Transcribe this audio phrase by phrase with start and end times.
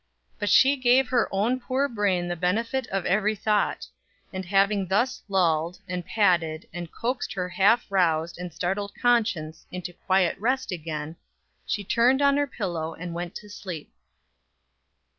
[0.39, 3.85] But she gave her own poor brain the benefit of every thought;
[4.33, 9.93] and having thus lulled, and patted, and coaxed her half roused and startled conscience into
[9.93, 11.17] quiet rest again,
[11.67, 13.93] she turned on her pillow and went to sleep.